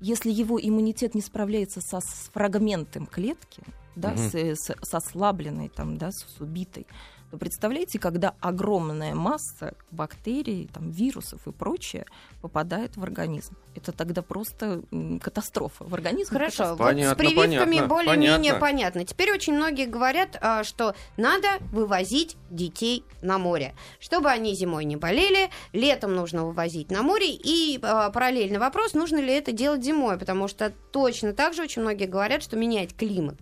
[0.00, 3.62] Если его иммунитет не справляется со, с фрагментом клетки,
[3.96, 4.18] да, Мгм.
[4.18, 6.86] с, с- с ослабленной, там, да, с, с убитой,
[7.30, 12.06] то представляете, когда огромная масса бактерий, там, вирусов и прочее
[12.40, 13.56] попадает в организм.
[13.74, 14.82] Это тогда просто
[15.20, 15.84] катастрофа.
[15.84, 18.60] В организм Хорошо, вот Понятно, с прививками более-менее понятно.
[18.60, 19.04] понятно.
[19.04, 24.96] Теперь очень многие говорят, а, что надо вывозить детей на море, чтобы они зимой не
[24.96, 27.30] болели, летом нужно вывозить на море.
[27.32, 31.82] И а, параллельный вопрос, нужно ли это делать зимой, потому что точно так же очень
[31.82, 33.36] многие говорят, что менять климат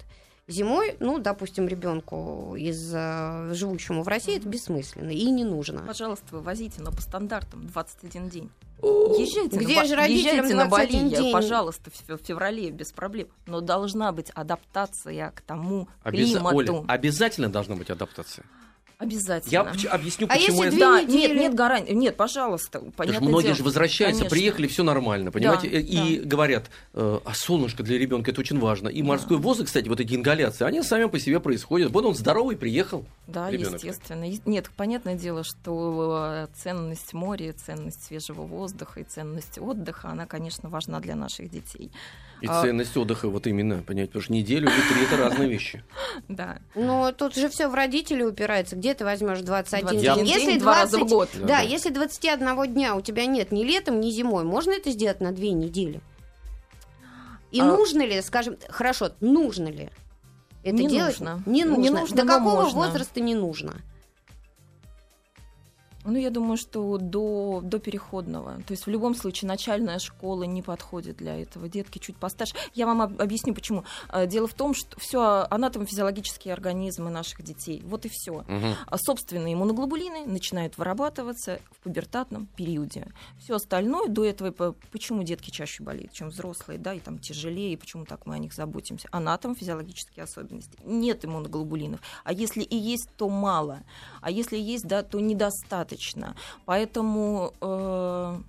[0.48, 5.80] зимой, ну, допустим, ребенку из а, живущему в России, это бессмысленно и не нужно.
[5.82, 8.50] Пожалуйста, вывозите, но по стандартам 21 день.
[8.82, 11.32] Езжайте, Где на, же езжайте на 21 Бали, день?
[11.32, 13.28] пожалуйста, в фе- в феврале без проблем.
[13.46, 16.56] Но должна быть адаптация к тому Обяза- климату.
[16.56, 18.44] Оля, обязательно должна быть адаптация.
[19.04, 19.50] Обязательно.
[19.52, 20.70] Я объясню, А почему если я...
[20.70, 21.16] две Да, недели?
[21.32, 21.92] нет, нет гарантии.
[21.92, 22.80] Нет, пожалуйста.
[22.96, 23.56] Понятное многие дело.
[23.56, 24.36] же возвращаются, Конечно.
[24.36, 25.68] приехали, все нормально, понимаете?
[25.68, 28.88] Да, и говорят, э, а солнышко для ребенка это очень важно.
[28.88, 31.90] И морской воздух, кстати, вот эти ингаляции, они сами по себе происходят.
[31.92, 33.04] Вот он здоровый приехал.
[33.26, 33.74] Да, ребенок.
[33.74, 34.24] естественно.
[34.46, 40.68] Нет, понятное дело, что э, ценность моря, ценность свежего воздуха и ценность отдыха, она, конечно,
[40.68, 41.90] важна для наших детей.
[42.40, 45.82] И А- ценность отдыха, вот именно, понимаете, потому что неделю или три это разные вещи.
[46.28, 46.58] Да.
[46.74, 48.76] Но тут же все в родителей упирается.
[48.76, 50.46] Где ты возьмешь 21 21 день?
[50.46, 51.28] день, два раза в год.
[51.34, 51.60] Да, Да, да.
[51.60, 55.52] если 21 дня у тебя нет ни летом, ни зимой, можно это сделать на две
[55.52, 56.00] недели?
[57.50, 59.90] И А- нужно ли, скажем, хорошо, нужно ли
[60.64, 61.20] это Не делать?
[61.20, 61.42] нужно.
[61.46, 62.16] Не Не нужно.
[62.16, 62.78] До какого можно.
[62.80, 63.74] возраста не нужно?
[66.04, 68.56] Ну, я думаю, что до, до переходного.
[68.66, 71.68] То есть в любом случае начальная школа не подходит для этого.
[71.68, 72.54] Детки чуть постарше.
[72.74, 73.84] Я вам об- объясню, почему.
[74.12, 77.82] Э, Дело в том, что все анатомофизиологические организмы наших детей.
[77.86, 78.44] Вот и все.
[78.48, 78.74] Мгм.
[78.86, 83.06] А собственные иммуноглобулины начинают вырабатываться в пубертатном периоде.
[83.38, 87.72] Все остальное до этого, по- почему детки чаще болеют, чем взрослые, да, и там тяжелее,
[87.72, 89.08] и почему так мы о них заботимся.
[89.10, 90.78] Анатом-физиологические особенности.
[90.84, 92.00] Нет иммуноглобулинов.
[92.24, 93.80] А если и есть, то мало.
[94.20, 95.93] А если есть, да, то недостаточно.
[96.64, 98.42] Поэтому э, в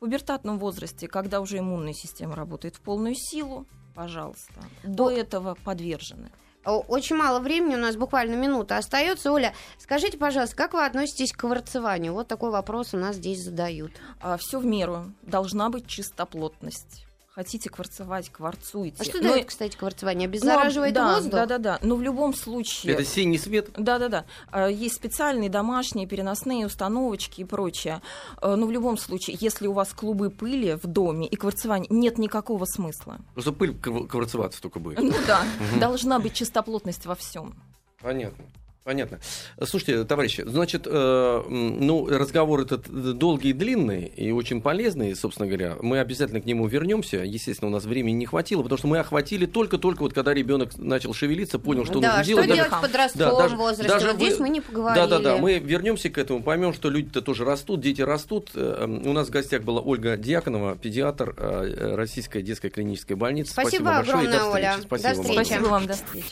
[0.00, 6.30] пубертатном возрасте, когда уже иммунная система работает в полную силу, пожалуйста, до этого подвержены.
[6.64, 9.32] Очень мало времени, у нас буквально минута остается.
[9.32, 12.14] Оля, скажите, пожалуйста, как вы относитесь к кварцеванию?
[12.14, 13.92] Вот такой вопрос у нас здесь задают.
[14.38, 15.12] все в меру.
[15.22, 17.06] Должна быть чистоплотность.
[17.34, 18.98] Хотите кварцевать, кварцуйте.
[19.00, 20.28] А что Но- дает, кстати, кварцевание?
[20.28, 21.32] ну, Обеззараживает да, воздух?
[21.32, 21.78] Да, да, да.
[21.82, 22.92] Но в любом случае.
[22.94, 23.70] Это синий свет.
[23.76, 24.68] Да, да, да.
[24.68, 28.02] Есть специальные домашние переносные установочки и прочее.
[28.40, 32.18] А, Но в любом случае, если у вас клубы пыли в доме и кварцевание, нет
[32.18, 33.18] никакого смысла.
[33.32, 35.00] Просто пыль кв- кварцеваться только будет.
[35.00, 35.42] Ну да,
[35.80, 37.60] должна быть чистоплотность во всем.
[38.00, 38.44] Понятно.
[38.84, 39.18] Понятно.
[39.64, 45.76] Слушайте, товарищи, значит, э, ну, разговор этот долгий и длинный, и очень полезный, собственно говоря.
[45.80, 47.16] Мы обязательно к нему вернемся.
[47.24, 51.14] Естественно, у нас времени не хватило, потому что мы охватили только-только вот когда ребенок начал
[51.14, 52.46] шевелиться, понял, что да, нужно что делать.
[52.46, 53.88] делать Даже- в подростковом Да, даже- возрасте?
[53.88, 55.00] даже вот вы- здесь мы не поговорили.
[55.00, 55.36] Да, да, да.
[55.38, 58.50] Мы вернемся к этому, поймем, что люди-то тоже растут, дети растут.
[58.54, 63.52] Э, У нас в гостях была Ольга Дьяконова, педиатр э, Российской детской клинической больницы.
[63.52, 64.54] Спасибо большое и до огромное, встречи.
[64.54, 64.76] Оля.
[64.76, 65.22] До Спасибо вам.
[65.24, 65.46] встречи.
[65.46, 66.26] Спасибо вам, до встречи.